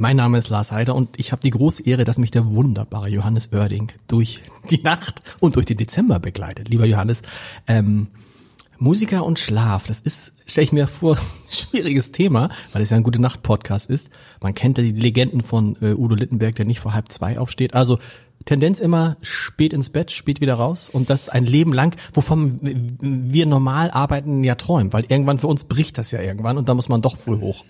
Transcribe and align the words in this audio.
Mein 0.00 0.16
Name 0.16 0.38
ist 0.38 0.48
Lars 0.48 0.72
Heider 0.72 0.94
und 0.94 1.18
ich 1.18 1.30
habe 1.30 1.42
die 1.42 1.50
große 1.50 1.82
Ehre, 1.82 2.04
dass 2.04 2.16
mich 2.16 2.30
der 2.30 2.46
wunderbare 2.46 3.10
Johannes 3.10 3.52
Oerding 3.52 3.92
durch 4.08 4.40
die 4.70 4.82
Nacht 4.82 5.22
und 5.40 5.56
durch 5.56 5.66
den 5.66 5.76
Dezember 5.76 6.18
begleitet. 6.18 6.70
Lieber 6.70 6.86
Johannes, 6.86 7.20
ähm, 7.66 8.08
Musiker 8.78 9.26
und 9.26 9.38
Schlaf, 9.38 9.86
das 9.88 10.00
ist, 10.00 10.50
stelle 10.50 10.64
ich 10.64 10.72
mir 10.72 10.86
vor, 10.86 11.18
schwieriges 11.50 12.12
Thema, 12.12 12.48
weil 12.72 12.80
es 12.80 12.88
ja 12.88 12.96
ein 12.96 13.02
gute 13.02 13.20
Nacht 13.20 13.42
Podcast 13.42 13.90
ist. 13.90 14.08
Man 14.40 14.54
kennt 14.54 14.78
ja 14.78 14.84
die 14.84 14.92
Legenden 14.92 15.42
von 15.42 15.76
äh, 15.82 15.92
Udo 15.92 16.14
Littenberg, 16.14 16.56
der 16.56 16.64
nicht 16.64 16.80
vor 16.80 16.94
halb 16.94 17.12
zwei 17.12 17.38
aufsteht. 17.38 17.74
Also 17.74 17.98
Tendenz 18.46 18.80
immer 18.80 19.18
spät 19.20 19.74
ins 19.74 19.90
Bett, 19.90 20.12
spät 20.12 20.40
wieder 20.40 20.54
raus 20.54 20.88
und 20.88 21.10
das 21.10 21.28
ein 21.28 21.44
Leben 21.44 21.74
lang, 21.74 21.94
wovon 22.14 22.56
wir 23.02 23.44
normal 23.44 23.90
arbeiten 23.90 24.44
ja 24.44 24.54
träumen, 24.54 24.94
weil 24.94 25.04
irgendwann 25.10 25.40
für 25.40 25.46
uns 25.46 25.64
bricht 25.64 25.98
das 25.98 26.10
ja 26.10 26.22
irgendwann 26.22 26.56
und 26.56 26.70
da 26.70 26.74
muss 26.74 26.88
man 26.88 27.02
doch 27.02 27.18
früh 27.18 27.38
hoch. 27.38 27.66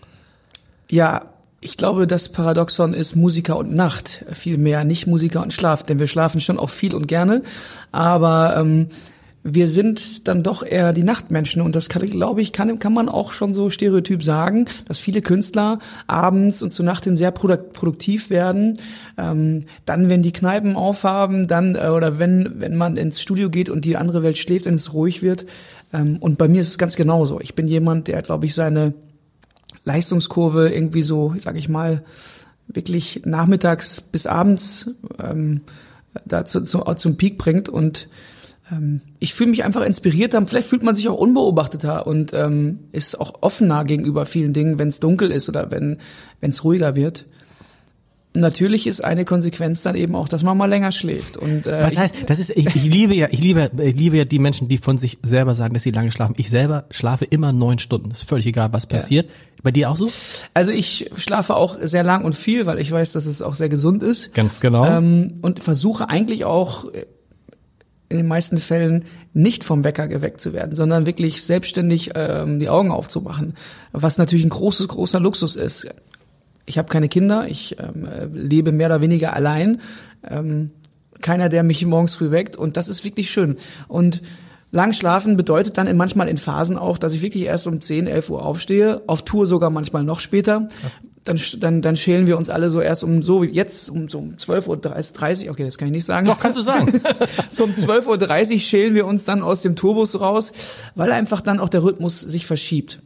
Ja, 0.88 1.32
ich 1.60 1.76
glaube, 1.76 2.06
das 2.06 2.30
Paradoxon 2.30 2.94
ist 2.94 3.16
Musiker 3.16 3.58
und 3.58 3.74
Nacht, 3.74 4.24
vielmehr 4.32 4.84
nicht 4.84 5.06
Musiker 5.06 5.42
und 5.42 5.52
Schlaf, 5.52 5.82
denn 5.82 5.98
wir 5.98 6.06
schlafen 6.06 6.40
schon 6.40 6.58
auch 6.58 6.70
viel 6.70 6.94
und 6.94 7.06
gerne, 7.06 7.42
aber 7.92 8.56
ähm, 8.56 8.88
wir 9.42 9.68
sind 9.68 10.28
dann 10.28 10.42
doch 10.42 10.62
eher 10.62 10.92
die 10.92 11.02
Nachtmenschen 11.02 11.62
und 11.62 11.74
das 11.74 11.88
kann, 11.88 12.04
glaube 12.04 12.42
ich, 12.42 12.52
kann, 12.52 12.78
kann 12.78 12.92
man 12.92 13.08
auch 13.08 13.32
schon 13.32 13.54
so 13.54 13.70
stereotyp 13.70 14.22
sagen, 14.22 14.66
dass 14.86 14.98
viele 14.98 15.22
Künstler 15.22 15.78
abends 16.06 16.62
und 16.62 16.70
zur 16.70 16.84
Nacht 16.84 17.04
hin 17.04 17.16
sehr 17.16 17.30
produktiv 17.30 18.28
werden. 18.28 18.78
Ähm, 19.16 19.64
dann, 19.86 20.10
wenn 20.10 20.22
die 20.22 20.32
Kneipen 20.32 20.76
aufhaben, 20.76 21.46
dann 21.46 21.74
äh, 21.74 21.88
oder 21.88 22.18
wenn 22.18 22.60
wenn 22.60 22.76
man 22.76 22.98
ins 22.98 23.20
Studio 23.22 23.48
geht 23.48 23.70
und 23.70 23.86
die 23.86 23.96
andere 23.96 24.22
Welt 24.22 24.36
schläft, 24.36 24.66
wenn 24.66 24.74
es 24.74 24.92
ruhig 24.92 25.22
wird. 25.22 25.46
Ähm, 25.92 26.18
und 26.20 26.36
bei 26.36 26.46
mir 26.46 26.60
ist 26.60 26.68
es 26.68 26.78
ganz 26.78 26.96
genauso. 26.96 27.40
Ich 27.40 27.54
bin 27.54 27.66
jemand, 27.66 28.08
der, 28.08 28.20
glaube 28.20 28.44
ich, 28.44 28.54
seine 28.54 28.92
Leistungskurve 29.84 30.70
irgendwie 30.70 31.02
so, 31.02 31.34
sag 31.38 31.56
ich 31.56 31.68
mal, 31.68 32.04
wirklich 32.66 33.22
nachmittags 33.24 34.00
bis 34.00 34.26
abends 34.26 34.90
ähm, 35.22 35.62
dazu 36.24 36.60
zu, 36.60 36.80
zum 36.80 37.16
Peak 37.16 37.38
bringt. 37.38 37.68
Und 37.68 38.08
ähm, 38.70 39.00
ich 39.18 39.34
fühle 39.34 39.50
mich 39.50 39.64
einfach 39.64 39.82
inspirierter, 39.82 40.44
vielleicht 40.46 40.68
fühlt 40.68 40.82
man 40.82 40.94
sich 40.94 41.08
auch 41.08 41.18
unbeobachteter 41.18 42.06
und 42.06 42.32
ähm, 42.32 42.80
ist 42.92 43.20
auch 43.20 43.42
offener 43.42 43.84
gegenüber 43.84 44.26
vielen 44.26 44.52
Dingen, 44.52 44.78
wenn 44.78 44.88
es 44.88 45.00
dunkel 45.00 45.30
ist 45.30 45.48
oder 45.48 45.70
wenn 45.70 45.98
es 46.40 46.64
ruhiger 46.64 46.96
wird 46.96 47.26
natürlich 48.34 48.86
ist 48.86 49.02
eine 49.02 49.24
Konsequenz 49.24 49.82
dann 49.82 49.96
eben 49.96 50.14
auch, 50.14 50.28
dass 50.28 50.42
man 50.42 50.56
mal 50.56 50.66
länger 50.66 50.92
schläft. 50.92 51.36
Und 51.36 51.66
äh, 51.66 51.82
was 51.82 51.96
heißt, 51.96 52.28
das 52.30 52.38
ist 52.38 52.50
ich, 52.50 52.66
ich 52.66 52.84
liebe 52.84 53.14
ja, 53.14 53.28
ich 53.30 53.40
liebe, 53.40 53.70
ich 53.82 53.96
liebe 53.96 54.16
ja 54.16 54.24
die 54.24 54.38
Menschen, 54.38 54.68
die 54.68 54.78
von 54.78 54.98
sich 54.98 55.18
selber 55.22 55.54
sagen, 55.54 55.74
dass 55.74 55.82
sie 55.82 55.90
lange 55.90 56.10
schlafen. 56.10 56.34
Ich 56.38 56.50
selber 56.50 56.84
schlafe 56.90 57.24
immer 57.24 57.52
neun 57.52 57.78
Stunden. 57.78 58.10
Ist 58.10 58.28
völlig 58.28 58.46
egal, 58.46 58.72
was 58.72 58.86
passiert. 58.86 59.26
Ja. 59.26 59.32
Bei 59.62 59.70
dir 59.70 59.90
auch 59.90 59.96
so? 59.96 60.10
Also 60.54 60.70
ich 60.70 61.10
schlafe 61.16 61.54
auch 61.54 61.76
sehr 61.82 62.02
lang 62.02 62.24
und 62.24 62.34
viel, 62.34 62.66
weil 62.66 62.78
ich 62.78 62.90
weiß, 62.90 63.12
dass 63.12 63.26
es 63.26 63.42
auch 63.42 63.54
sehr 63.54 63.68
gesund 63.68 64.02
ist. 64.02 64.32
Ganz 64.32 64.60
genau. 64.60 64.86
Ähm, 64.86 65.38
und 65.42 65.62
versuche 65.62 66.08
eigentlich 66.08 66.44
auch 66.44 66.84
in 68.08 68.16
den 68.16 68.26
meisten 68.26 68.58
Fällen 68.58 69.04
nicht 69.32 69.62
vom 69.62 69.84
Wecker 69.84 70.08
geweckt 70.08 70.40
zu 70.40 70.52
werden, 70.52 70.74
sondern 70.74 71.06
wirklich 71.06 71.44
selbstständig 71.44 72.10
ähm, 72.14 72.58
die 72.58 72.68
Augen 72.68 72.90
aufzumachen, 72.90 73.54
was 73.92 74.18
natürlich 74.18 74.44
ein 74.44 74.50
großes, 74.50 74.88
großer 74.88 75.20
Luxus 75.20 75.54
ist 75.56 75.88
ich 76.70 76.78
habe 76.78 76.88
keine 76.88 77.08
Kinder, 77.08 77.46
ich 77.48 77.76
ähm, 77.78 78.08
lebe 78.32 78.70
mehr 78.70 78.86
oder 78.86 79.00
weniger 79.00 79.34
allein. 79.34 79.80
Ähm, 80.26 80.70
keiner, 81.20 81.48
der 81.48 81.64
mich 81.64 81.84
morgens 81.84 82.14
früh 82.14 82.30
weckt 82.30 82.56
und 82.56 82.76
das 82.76 82.88
ist 82.88 83.04
wirklich 83.04 83.30
schön. 83.30 83.56
Und 83.88 84.22
lang 84.70 84.92
schlafen 84.92 85.36
bedeutet 85.36 85.76
dann 85.76 85.88
in, 85.88 85.96
manchmal 85.96 86.28
in 86.28 86.38
Phasen 86.38 86.78
auch, 86.78 86.96
dass 86.96 87.12
ich 87.12 87.22
wirklich 87.22 87.42
erst 87.42 87.66
um 87.66 87.80
10, 87.80 88.06
11 88.06 88.30
Uhr 88.30 88.46
aufstehe, 88.46 89.02
auf 89.08 89.22
Tour 89.22 89.46
sogar 89.46 89.68
manchmal 89.70 90.04
noch 90.04 90.20
später. 90.20 90.68
Dann, 91.24 91.40
dann, 91.58 91.82
dann 91.82 91.96
schälen 91.96 92.28
wir 92.28 92.38
uns 92.38 92.48
alle 92.48 92.70
so 92.70 92.80
erst 92.80 93.02
um 93.02 93.22
so 93.22 93.42
wie 93.42 93.48
jetzt 93.48 93.90
um 93.90 94.08
so 94.08 94.18
um 94.18 94.38
12 94.38 94.68
Uhr 94.68 94.76
30, 94.76 95.50
okay, 95.50 95.64
das 95.64 95.76
kann 95.76 95.88
ich 95.88 95.94
nicht 95.94 96.06
sagen. 96.06 96.28
Doch, 96.28 96.38
kannst 96.38 96.56
du 96.56 96.62
sagen. 96.62 97.02
so 97.50 97.64
um 97.64 97.72
12.30 97.72 98.52
Uhr 98.52 98.58
schälen 98.60 98.94
wir 98.94 99.06
uns 99.06 99.24
dann 99.24 99.42
aus 99.42 99.62
dem 99.62 99.74
Turbus 99.74 100.20
raus, 100.20 100.52
weil 100.94 101.10
einfach 101.10 101.40
dann 101.40 101.58
auch 101.58 101.68
der 101.68 101.82
Rhythmus 101.82 102.20
sich 102.20 102.46
verschiebt. 102.46 103.00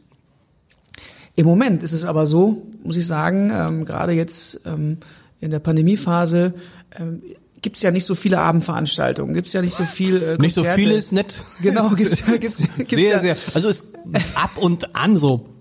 Im 1.35 1.45
Moment 1.45 1.83
ist 1.83 1.91
es 1.91 2.05
aber 2.05 2.27
so, 2.27 2.67
muss 2.83 2.97
ich 2.97 3.05
sagen, 3.05 3.51
ähm, 3.53 3.85
gerade 3.85 4.13
jetzt 4.13 4.61
ähm, 4.65 4.97
in 5.39 5.51
der 5.51 5.59
Pandemiephase 5.59 6.53
ähm, 6.97 7.21
gibt 7.61 7.77
es 7.77 7.81
ja 7.81 7.91
nicht 7.91 8.05
so 8.05 8.15
viele 8.15 8.39
Abendveranstaltungen, 8.39 9.33
gibt 9.33 9.47
es 9.47 9.53
ja 9.53 9.61
nicht 9.61 9.75
so 9.75 9.83
viel 9.83 10.21
äh, 10.21 10.37
Nicht 10.37 10.55
so 10.55 10.63
viel 10.63 10.91
ist 10.91 11.11
nett. 11.11 11.41
Genau, 11.61 11.89
gibt's, 11.97 12.23
gibt's, 12.25 12.57
gibt's 12.57 12.89
sehr, 12.89 13.11
ja. 13.11 13.19
sehr. 13.19 13.37
Also 13.53 13.69
ist 13.69 13.93
ab 14.35 14.51
und 14.57 14.95
an 14.95 15.17
so 15.17 15.54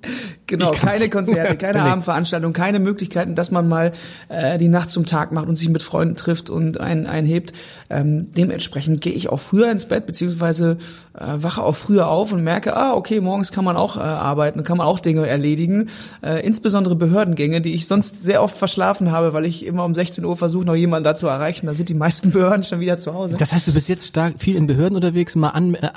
Genau, 0.47 0.71
keine 0.71 1.09
Konzerte, 1.09 1.57
keine 1.59 1.83
Abendveranstaltungen, 1.83 2.53
keine 2.53 2.79
Möglichkeiten, 2.79 3.35
dass 3.35 3.51
man 3.51 3.69
mal 3.69 3.93
äh, 4.29 4.59
die 4.59 4.69
Nacht 4.69 4.91
zum 4.91 5.07
Tag 5.07 5.33
macht 5.33 5.49
und 5.49 5.57
sich 5.57 5.69
mit 5.69 5.83
Freunden 5.83 6.17
trifft 6.17 6.51
und 6.51 6.81
einen 6.81 7.07
einhebt. 7.07 7.53
Ähm, 7.91 8.33
dementsprechend 8.35 9.01
gehe 9.01 9.13
ich 9.13 9.31
auch 9.31 9.41
früher 9.41 9.71
ins 9.71 9.87
Bett, 9.87 10.07
beziehungsweise 10.07 10.79
äh, 11.19 11.25
wache 11.43 11.63
auch 11.63 11.77
früher 11.77 12.09
auf 12.09 12.33
und 12.33 12.43
merke, 12.43 12.77
ah, 12.77 12.95
okay, 12.95 13.21
morgens 13.21 13.53
kann 13.53 13.65
man 13.65 13.77
auch 13.77 13.97
äh, 13.97 14.01
arbeiten, 14.01 14.65
kann 14.65 14.79
man 14.79 14.87
auch 14.87 15.01
Dinge 15.01 15.27
erledigen. 15.27 15.91
Äh, 16.23 16.45
insbesondere 16.45 16.97
Behördengänge, 16.97 17.61
die 17.61 17.75
ich 17.75 17.87
sonst 17.87 18.23
sehr 18.23 18.43
oft 18.43 18.57
verschlafen 18.57 19.13
habe, 19.13 19.33
weil 19.33 19.45
ich 19.45 19.65
immer 19.65 19.85
um 19.85 19.95
16 19.95 20.25
Uhr 20.25 20.37
versuche, 20.37 20.65
noch 20.65 20.75
jemanden 20.75 21.05
da 21.05 21.17
zu 21.17 21.27
erreichen. 21.27 21.67
Da 21.67 21.75
sind 21.75 21.89
die 21.89 21.95
meisten 21.95 22.31
Behörden 22.33 22.65
schon 22.65 22.81
wieder 22.81 22.99
zu 22.99 23.15
Hause. 23.15 23.37
Das 23.39 23.53
heißt, 23.53 23.69
du 23.69 23.73
bist 23.73 23.89
jetzt 23.89 24.07
stark 24.07 24.35
viel 24.39 24.57
in 24.57 24.67
Behörden 24.67 24.97
unterwegs, 24.97 25.37
mal 25.37 25.51
an, 25.51 25.75
äh, 25.75 25.89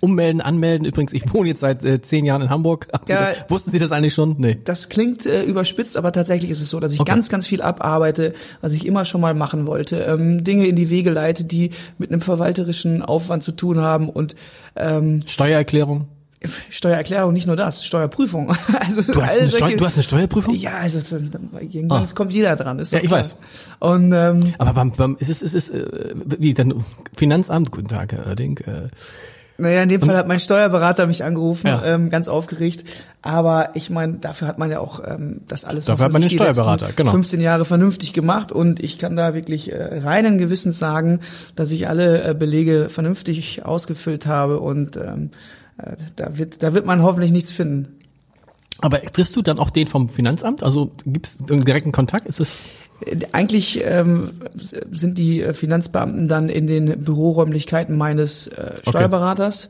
ummelden, 0.00 0.40
anmelden. 0.40 0.86
Übrigens, 0.86 1.12
ich 1.12 1.32
wohne 1.32 1.48
jetzt 1.48 1.60
seit 1.60 1.84
äh, 1.84 2.00
zehn 2.02 2.24
Jahren 2.24 2.42
in 2.42 2.50
Hamburg. 2.50 2.88
Ja, 3.08 3.32
wussten 3.50 3.70
Sie 3.70 3.78
das 3.78 3.92
eigentlich 3.92 4.14
schon? 4.14 4.36
Nee. 4.38 4.58
Das 4.64 4.88
klingt 4.88 5.26
äh, 5.26 5.42
überspitzt, 5.44 5.96
aber 5.96 6.12
tatsächlich 6.12 6.50
ist 6.50 6.60
es 6.60 6.70
so, 6.70 6.80
dass 6.80 6.92
ich 6.92 7.00
okay. 7.00 7.10
ganz, 7.10 7.28
ganz 7.28 7.46
viel 7.46 7.62
abarbeite, 7.62 8.34
was 8.60 8.72
ich 8.72 8.86
immer 8.86 9.04
schon 9.04 9.20
mal 9.20 9.34
machen 9.34 9.66
wollte. 9.66 9.96
Ähm, 10.00 10.44
Dinge 10.44 10.66
in 10.66 10.76
die 10.76 10.90
Wege 10.90 11.10
leite, 11.10 11.44
die 11.44 11.70
mit 11.98 12.10
einem 12.10 12.20
verwalterischen 12.20 13.02
Aufwand 13.02 13.42
zu 13.42 13.52
tun 13.52 13.80
haben 13.80 14.08
und 14.08 14.34
ähm, 14.76 15.22
Steuererklärung. 15.26 16.08
Steuererklärung, 16.70 17.32
nicht 17.32 17.46
nur 17.46 17.56
das, 17.56 17.84
Steuerprüfung. 17.84 18.54
Also 18.78 19.00
du, 19.12 19.22
hast 19.22 19.38
eine 19.38 19.50
Steu 19.50 19.76
du 19.76 19.84
hast 19.84 19.94
eine 19.94 20.02
Steuerprüfung? 20.02 20.54
Ja, 20.54 20.74
also 20.78 20.98
irgendwann 21.58 22.04
oh. 22.04 22.14
kommt 22.14 22.32
jeder 22.32 22.56
dran. 22.56 22.78
Ist 22.78 22.92
ja, 22.92 23.00
ich 23.00 23.06
klar. 23.06 23.20
weiß. 23.20 23.36
Und 23.80 24.12
ähm, 24.12 24.54
aber 24.58 24.74
beim, 24.74 24.92
beim 24.92 25.16
ist 25.18 25.28
es 25.28 25.42
ist 25.42 25.54
es 25.54 25.70
äh, 25.70 26.14
wie 26.38 26.54
dann 26.54 26.84
Finanzamt. 27.16 27.72
Guten 27.72 27.88
Tag, 27.88 28.12
Herr 28.12 28.26
Oerding. 28.26 28.58
Äh, 28.58 28.88
naja, 29.58 29.82
in 29.82 29.88
dem 29.88 30.02
Fall 30.02 30.16
hat 30.16 30.28
mein 30.28 30.40
Steuerberater 30.40 31.06
mich 31.06 31.24
angerufen, 31.24 31.68
ja. 31.68 31.82
ähm, 31.84 32.10
ganz 32.10 32.28
aufgeregt. 32.28 32.84
Aber 33.22 33.70
ich 33.74 33.90
meine, 33.90 34.14
dafür 34.14 34.48
hat 34.48 34.58
man 34.58 34.70
ja 34.70 34.80
auch 34.80 35.02
ähm, 35.04 35.40
das 35.48 35.64
alles 35.64 35.86
dafür 35.86 36.06
hat 36.06 36.12
man 36.12 36.22
den 36.22 36.30
Steuerberater, 36.30 36.90
genau. 36.94 37.10
15 37.12 37.40
Jahre 37.40 37.64
vernünftig 37.64 38.12
gemacht 38.12 38.52
und 38.52 38.80
ich 38.80 38.98
kann 38.98 39.16
da 39.16 39.34
wirklich 39.34 39.72
äh, 39.72 40.00
reinen 40.00 40.38
Gewissens 40.38 40.78
sagen, 40.78 41.20
dass 41.54 41.70
ich 41.70 41.88
alle 41.88 42.22
äh, 42.22 42.34
Belege 42.34 42.88
vernünftig 42.88 43.64
ausgefüllt 43.64 44.26
habe 44.26 44.60
und 44.60 44.96
ähm, 44.96 45.30
äh, 45.78 45.96
da 46.16 46.38
wird 46.38 46.62
da 46.62 46.74
wird 46.74 46.84
man 46.86 47.02
hoffentlich 47.02 47.32
nichts 47.32 47.50
finden. 47.50 47.88
Aber 48.80 49.00
triffst 49.00 49.34
du 49.34 49.42
dann 49.42 49.58
auch 49.58 49.70
den 49.70 49.86
vom 49.86 50.10
Finanzamt? 50.10 50.62
Also 50.62 50.92
gibt 51.06 51.26
es 51.26 51.38
direkten 51.38 51.92
Kontakt? 51.92 52.26
Ist 52.26 52.40
es 52.40 52.58
eigentlich 53.32 53.82
ähm, 53.84 54.40
sind 54.54 55.18
die 55.18 55.42
Finanzbeamten 55.52 56.28
dann 56.28 56.48
in 56.48 56.66
den 56.66 57.00
Büroräumlichkeiten 57.00 57.96
meines 57.96 58.46
äh, 58.48 58.72
Steuerberaters. 58.88 59.68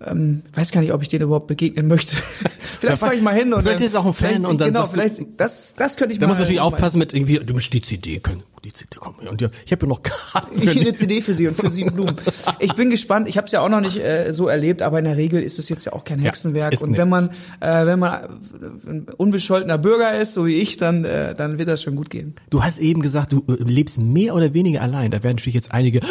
Okay. 0.00 0.10
Ähm, 0.10 0.42
weiß 0.52 0.72
gar 0.72 0.82
nicht, 0.82 0.92
ob 0.92 1.02
ich 1.02 1.08
den 1.08 1.22
überhaupt 1.22 1.46
begegnen 1.46 1.86
möchte. 1.86 2.16
vielleicht 2.80 2.98
fahre 2.98 3.14
ich 3.14 3.22
mal 3.22 3.34
hin 3.34 3.54
und 3.54 3.62
vielleicht 3.62 3.80
ist 3.80 3.94
auch 3.94 4.04
ein 4.04 4.12
Fan 4.12 4.44
und 4.44 4.60
dann 4.60 4.72
genau, 4.72 4.86
vielleicht 4.86 5.22
das 5.38 5.74
das 5.74 5.96
könnte 5.96 6.12
ich 6.12 6.20
mal. 6.20 6.26
Da 6.26 6.28
muss 6.28 6.36
man 6.36 6.42
natürlich 6.42 6.60
aufpassen 6.60 6.98
mit 6.98 7.14
irgendwie 7.14 7.38
du 7.38 7.54
musst 7.54 7.72
die 7.72 7.80
CD 7.80 8.18
können 8.18 8.42
die 8.66 8.72
CD 8.72 8.96
kommen. 8.98 9.16
Und 9.28 9.42
ich 9.42 9.72
habe 9.72 9.86
ja 9.86 9.88
noch 9.88 10.02
Karten. 10.02 10.60
Ich 10.66 10.80
eine 10.80 10.94
CD 10.94 11.20
für 11.20 11.34
Sie 11.34 11.46
und 11.46 11.54
für 11.54 11.70
Sie 11.70 11.84
Blumen. 11.84 12.16
Ich 12.58 12.74
bin 12.74 12.90
gespannt. 12.90 13.28
Ich 13.28 13.36
habe 13.36 13.46
es 13.46 13.52
ja 13.52 13.60
auch 13.60 13.68
noch 13.68 13.80
nicht 13.80 13.98
äh, 13.98 14.32
so 14.32 14.48
erlebt, 14.48 14.82
aber 14.82 14.98
in 14.98 15.04
der 15.04 15.16
Regel 15.16 15.42
ist 15.42 15.58
es 15.58 15.68
jetzt 15.68 15.84
ja 15.84 15.92
auch 15.92 16.04
kein 16.04 16.18
Hexenwerk. 16.18 16.74
Ja, 16.74 16.80
und 16.80 16.90
nicht. 16.90 16.98
wenn 16.98 17.08
man 17.08 17.30
äh, 17.60 17.86
wenn 17.86 17.98
man 17.98 18.40
ein 18.86 19.06
unbescholtener 19.16 19.78
Bürger 19.78 20.18
ist, 20.18 20.34
so 20.34 20.46
wie 20.46 20.56
ich, 20.56 20.76
dann 20.76 21.04
äh, 21.04 21.34
dann 21.34 21.58
wird 21.58 21.68
das 21.68 21.82
schon 21.82 21.94
gut 21.94 22.10
gehen. 22.10 22.34
Du 22.50 22.64
hast 22.64 22.78
eben 22.78 23.00
gesagt, 23.00 23.32
du 23.32 23.44
äh, 23.48 23.62
lebst 23.62 23.98
mehr 23.98 24.34
oder 24.34 24.54
weniger 24.54 24.82
allein. 24.82 25.10
Da 25.10 25.22
werden 25.22 25.36
natürlich 25.36 25.54
jetzt 25.54 25.72
einige. 25.72 26.00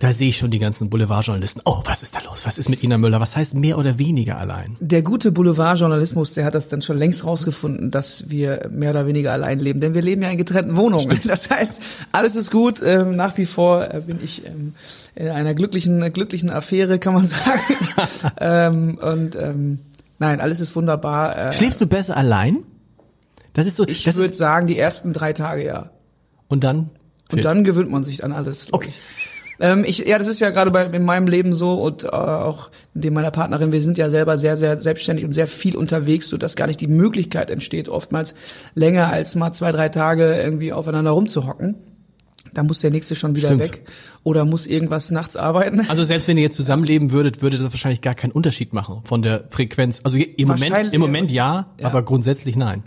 Da 0.00 0.12
sehe 0.12 0.30
ich 0.30 0.38
schon 0.38 0.50
die 0.50 0.58
ganzen 0.58 0.90
Boulevardjournalisten. 0.90 1.62
Oh, 1.64 1.80
was 1.84 2.02
ist 2.02 2.14
da 2.14 2.20
los? 2.20 2.46
Was 2.46 2.58
ist 2.58 2.68
mit 2.68 2.82
Ina 2.82 2.98
Müller? 2.98 3.20
Was 3.20 3.36
heißt 3.36 3.54
mehr 3.54 3.78
oder 3.78 3.98
weniger 3.98 4.38
allein? 4.38 4.76
Der 4.80 5.02
gute 5.02 5.30
Boulevardjournalismus, 5.30 6.34
der 6.34 6.44
hat 6.44 6.54
das 6.54 6.68
dann 6.68 6.82
schon 6.82 6.98
längst 6.98 7.24
rausgefunden, 7.24 7.90
dass 7.90 8.30
wir 8.30 8.68
mehr 8.72 8.90
oder 8.90 9.06
weniger 9.06 9.32
allein 9.32 9.58
leben, 9.58 9.80
denn 9.80 9.94
wir 9.94 10.02
leben 10.02 10.22
ja 10.22 10.30
in 10.30 10.38
getrennten 10.38 10.76
Wohnungen. 10.76 11.16
Stimmt. 11.16 11.28
Das 11.30 11.50
heißt, 11.50 11.81
alles 12.12 12.36
ist 12.36 12.50
gut. 12.50 12.80
Ähm, 12.82 13.14
nach 13.16 13.36
wie 13.38 13.46
vor 13.46 13.92
äh, 13.92 14.00
bin 14.00 14.18
ich 14.22 14.46
ähm, 14.46 14.74
in 15.14 15.28
einer 15.28 15.54
glücklichen, 15.54 16.12
glücklichen 16.12 16.50
Affäre, 16.50 16.98
kann 16.98 17.14
man 17.14 17.28
sagen. 17.28 17.60
ähm, 18.38 18.98
und 18.98 19.36
ähm, 19.36 19.78
nein, 20.18 20.40
alles 20.40 20.60
ist 20.60 20.74
wunderbar. 20.76 21.36
Äh, 21.48 21.52
Schläfst 21.52 21.80
du 21.80 21.86
besser 21.86 22.16
allein? 22.16 22.58
Das 23.52 23.66
ist 23.66 23.76
so. 23.76 23.86
Ich 23.86 24.12
würde 24.14 24.34
sagen, 24.34 24.66
die 24.66 24.78
ersten 24.78 25.12
drei 25.12 25.32
Tage 25.32 25.64
ja. 25.64 25.90
Und 26.48 26.64
dann? 26.64 26.90
Und 27.30 27.44
dann 27.44 27.64
gewöhnt 27.64 27.90
man 27.90 28.04
sich 28.04 28.24
an 28.24 28.32
alles. 28.32 28.68
Okay. 28.72 28.90
Ich. 28.90 29.21
Ähm, 29.60 29.84
ich, 29.86 29.98
ja, 29.98 30.18
das 30.18 30.28
ist 30.28 30.40
ja 30.40 30.50
gerade 30.50 30.70
bei 30.70 30.84
in 30.86 31.04
meinem 31.04 31.26
Leben 31.26 31.54
so 31.54 31.74
und 31.74 32.04
äh, 32.04 32.08
auch 32.08 32.70
in 32.94 33.02
dem 33.02 33.14
meiner 33.14 33.30
Partnerin. 33.30 33.72
Wir 33.72 33.82
sind 33.82 33.98
ja 33.98 34.10
selber 34.10 34.38
sehr, 34.38 34.56
sehr 34.56 34.80
selbstständig 34.80 35.24
und 35.24 35.32
sehr 35.32 35.46
viel 35.46 35.76
unterwegs, 35.76 36.28
so 36.28 36.36
dass 36.36 36.56
gar 36.56 36.66
nicht 36.66 36.80
die 36.80 36.88
Möglichkeit 36.88 37.50
entsteht, 37.50 37.88
oftmals 37.88 38.34
länger 38.74 39.12
als 39.12 39.34
mal 39.34 39.52
zwei, 39.52 39.72
drei 39.72 39.88
Tage 39.88 40.36
irgendwie 40.36 40.72
aufeinander 40.72 41.10
rumzuhocken. 41.10 41.76
Da 42.54 42.62
muss 42.62 42.80
der 42.80 42.90
nächste 42.90 43.14
schon 43.14 43.34
wieder 43.34 43.48
Stimmt. 43.48 43.62
weg 43.62 43.82
oder 44.24 44.44
muss 44.44 44.66
irgendwas 44.66 45.10
nachts 45.10 45.36
arbeiten. 45.36 45.86
Also 45.88 46.04
selbst 46.04 46.28
wenn 46.28 46.36
ihr 46.36 46.42
jetzt 46.42 46.56
zusammenleben 46.56 47.10
würdet, 47.10 47.40
würde 47.40 47.56
das 47.56 47.72
wahrscheinlich 47.72 48.02
gar 48.02 48.14
keinen 48.14 48.32
Unterschied 48.32 48.72
machen 48.72 49.00
von 49.04 49.22
der 49.22 49.44
Frequenz. 49.48 50.00
Also 50.04 50.18
im 50.18 50.48
Moment, 50.48 50.92
im 50.92 51.00
Moment 51.00 51.30
ja, 51.30 51.72
ja, 51.78 51.86
aber 51.86 52.02
grundsätzlich 52.02 52.56
nein. 52.56 52.82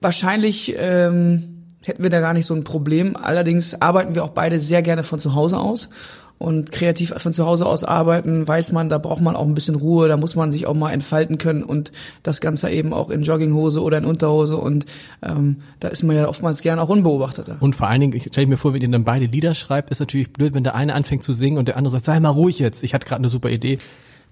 Wahrscheinlich 0.00 0.74
ähm, 0.76 1.53
hätten 1.84 2.02
wir 2.02 2.10
da 2.10 2.20
gar 2.20 2.34
nicht 2.34 2.46
so 2.46 2.54
ein 2.54 2.64
Problem. 2.64 3.16
Allerdings 3.16 3.80
arbeiten 3.80 4.14
wir 4.14 4.24
auch 4.24 4.30
beide 4.30 4.60
sehr 4.60 4.82
gerne 4.82 5.02
von 5.02 5.18
zu 5.18 5.34
Hause 5.34 5.58
aus. 5.58 5.88
Und 6.36 6.72
kreativ 6.72 7.14
von 7.16 7.32
zu 7.32 7.46
Hause 7.46 7.64
aus 7.64 7.84
arbeiten, 7.84 8.46
weiß 8.46 8.72
man, 8.72 8.88
da 8.88 8.98
braucht 8.98 9.22
man 9.22 9.36
auch 9.36 9.46
ein 9.46 9.54
bisschen 9.54 9.76
Ruhe, 9.76 10.08
da 10.08 10.16
muss 10.16 10.34
man 10.34 10.50
sich 10.50 10.66
auch 10.66 10.74
mal 10.74 10.90
entfalten 10.90 11.38
können 11.38 11.62
und 11.62 11.92
das 12.24 12.40
Ganze 12.40 12.68
eben 12.70 12.92
auch 12.92 13.08
in 13.08 13.22
Jogginghose 13.22 13.80
oder 13.80 13.98
in 13.98 14.04
Unterhose 14.04 14.56
und 14.56 14.84
ähm, 15.22 15.58
da 15.78 15.88
ist 15.88 16.02
man 16.02 16.16
ja 16.16 16.28
oftmals 16.28 16.60
gerne 16.60 16.82
auch 16.82 16.88
unbeobachteter. 16.88 17.56
Und 17.60 17.76
vor 17.76 17.88
allen 17.88 18.00
Dingen, 18.00 18.14
ich 18.14 18.24
stelle 18.24 18.48
mir 18.48 18.56
vor, 18.56 18.74
wenn 18.74 18.82
ihr 18.82 18.90
dann 18.90 19.04
beide 19.04 19.26
Lieder 19.26 19.54
schreibt, 19.54 19.90
ist 19.90 20.00
natürlich 20.00 20.32
blöd, 20.32 20.54
wenn 20.54 20.64
der 20.64 20.74
eine 20.74 20.94
anfängt 20.94 21.22
zu 21.22 21.32
singen 21.32 21.56
und 21.56 21.68
der 21.68 21.76
andere 21.76 21.92
sagt, 21.92 22.04
sei 22.04 22.18
mal 22.18 22.30
ruhig 22.30 22.58
jetzt, 22.58 22.82
ich 22.82 22.94
hatte 22.94 23.06
gerade 23.06 23.20
eine 23.20 23.28
super 23.28 23.48
Idee. 23.48 23.78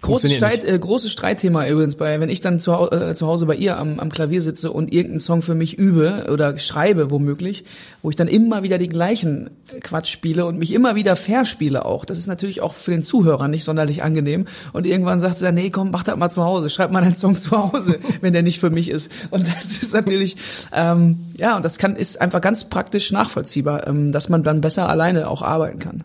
Großes, 0.02 0.34
Streit, 0.34 0.64
äh, 0.64 0.76
großes 0.76 1.12
Streitthema 1.12 1.66
übrigens 1.68 1.94
bei, 1.94 2.18
wenn 2.18 2.28
ich 2.28 2.40
dann 2.40 2.58
zu, 2.58 2.72
äh, 2.90 3.14
zu 3.14 3.28
Hause 3.28 3.46
bei 3.46 3.54
ihr 3.54 3.78
am, 3.78 4.00
am 4.00 4.10
Klavier 4.10 4.42
sitze 4.42 4.72
und 4.72 4.92
irgendeinen 4.92 5.20
Song 5.20 5.42
für 5.42 5.54
mich 5.54 5.78
übe 5.78 6.26
oder 6.30 6.58
schreibe 6.58 7.12
womöglich, 7.12 7.64
wo 8.02 8.10
ich 8.10 8.16
dann 8.16 8.26
immer 8.26 8.64
wieder 8.64 8.78
die 8.78 8.88
gleichen 8.88 9.50
Quatsch 9.80 10.10
spiele 10.10 10.44
und 10.44 10.58
mich 10.58 10.72
immer 10.72 10.96
wieder 10.96 11.14
verspiele 11.14 11.84
auch. 11.84 12.04
Das 12.04 12.18
ist 12.18 12.26
natürlich 12.26 12.62
auch 12.62 12.74
für 12.74 12.90
den 12.90 13.04
Zuhörer 13.04 13.46
nicht 13.46 13.62
sonderlich 13.62 14.02
angenehm. 14.02 14.46
Und 14.72 14.88
irgendwann 14.88 15.20
sagt 15.20 15.38
sie 15.38 15.44
dann, 15.44 15.54
nee, 15.54 15.70
komm, 15.70 15.92
mach 15.92 16.02
das 16.02 16.16
mal 16.16 16.28
zu 16.28 16.42
Hause, 16.42 16.68
schreib 16.68 16.90
mal 16.90 17.04
einen 17.04 17.14
Song 17.14 17.36
zu 17.38 17.52
Hause, 17.52 18.00
wenn 18.20 18.32
der 18.32 18.42
nicht 18.42 18.58
für 18.58 18.70
mich 18.70 18.90
ist. 18.90 19.08
Und 19.30 19.46
das 19.46 19.66
ist 19.82 19.94
natürlich, 19.94 20.36
ähm, 20.72 21.26
ja, 21.36 21.54
und 21.54 21.64
das 21.64 21.78
kann 21.78 21.94
ist 21.94 22.20
einfach 22.20 22.40
ganz 22.40 22.68
praktisch 22.68 23.12
nachvollziehbar, 23.12 23.86
ähm, 23.86 24.10
dass 24.10 24.28
man 24.28 24.42
dann 24.42 24.60
besser 24.60 24.88
alleine 24.88 25.30
auch 25.30 25.42
arbeiten 25.42 25.78
kann. 25.78 26.02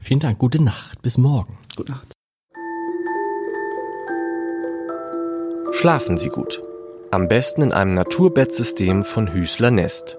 Vielen 0.00 0.20
Dank, 0.20 0.38
gute 0.38 0.62
Nacht, 0.62 1.00
bis 1.00 1.16
morgen. 1.16 1.56
Gute 1.76 1.92
Nacht. 1.92 2.15
Schlafen 5.76 6.16
Sie 6.16 6.30
gut. 6.30 6.62
Am 7.10 7.28
besten 7.28 7.60
in 7.60 7.72
einem 7.72 7.92
Naturbettsystem 7.92 9.04
von 9.04 9.34
Hüßler 9.34 9.70
Nest. 9.70 10.16